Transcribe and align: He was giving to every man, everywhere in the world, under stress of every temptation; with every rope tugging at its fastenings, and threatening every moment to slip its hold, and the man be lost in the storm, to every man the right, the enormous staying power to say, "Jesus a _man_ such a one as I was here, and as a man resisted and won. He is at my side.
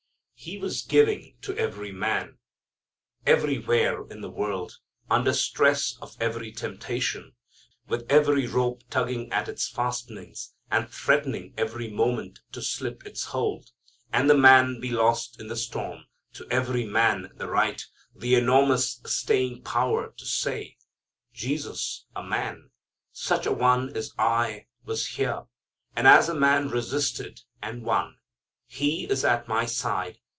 He 0.43 0.57
was 0.57 0.81
giving 0.81 1.37
to 1.43 1.55
every 1.55 1.91
man, 1.91 2.39
everywhere 3.27 4.07
in 4.07 4.21
the 4.21 4.29
world, 4.31 4.79
under 5.07 5.33
stress 5.33 5.99
of 6.01 6.17
every 6.19 6.51
temptation; 6.51 7.35
with 7.87 8.09
every 8.11 8.47
rope 8.47 8.81
tugging 8.89 9.31
at 9.31 9.47
its 9.47 9.67
fastenings, 9.69 10.55
and 10.71 10.89
threatening 10.89 11.53
every 11.59 11.91
moment 11.91 12.39
to 12.53 12.61
slip 12.63 13.05
its 13.05 13.25
hold, 13.25 13.69
and 14.11 14.27
the 14.27 14.35
man 14.35 14.79
be 14.79 14.89
lost 14.89 15.39
in 15.39 15.45
the 15.47 15.55
storm, 15.55 16.05
to 16.33 16.47
every 16.49 16.85
man 16.85 17.29
the 17.35 17.45
right, 17.47 17.85
the 18.15 18.33
enormous 18.33 18.99
staying 19.05 19.61
power 19.61 20.11
to 20.17 20.25
say, 20.25 20.75
"Jesus 21.35 22.07
a 22.15 22.23
_man_ 22.23 22.53
such 23.13 23.45
a 23.45 23.51
one 23.53 23.95
as 23.95 24.11
I 24.17 24.65
was 24.85 25.05
here, 25.05 25.43
and 25.95 26.07
as 26.07 26.29
a 26.29 26.33
man 26.33 26.69
resisted 26.69 27.41
and 27.61 27.83
won. 27.83 28.17
He 28.65 29.03
is 29.07 29.23
at 29.23 29.47
my 29.47 29.67
side. 29.67 30.17